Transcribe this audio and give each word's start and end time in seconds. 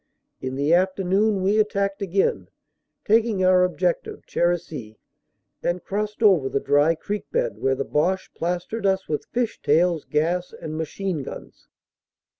In 0.41 0.55
the 0.55 0.73
afternoon 0.73 1.43
we 1.43 1.59
attacked 1.59 2.01
again, 2.01 2.49
taking 3.05 3.45
our 3.45 3.63
objective, 3.63 4.25
Cherisy, 4.25 4.97
and 5.61 5.83
crossed 5.83 6.23
over 6.23 6.49
the 6.49 6.59
dry 6.59 6.95
creek 6.95 7.29
bed, 7.31 7.59
where 7.59 7.75
the 7.75 7.85
Boche 7.85 8.33
plastered 8.33 8.87
us 8.87 9.07
with 9.07 9.25
fish 9.31 9.61
tails, 9.61 10.03
gas 10.05 10.53
and 10.59 10.75
machine 10.75 11.21
guns. 11.21 11.67